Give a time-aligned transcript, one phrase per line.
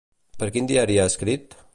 [0.43, 1.55] Per quin diari ha escrit?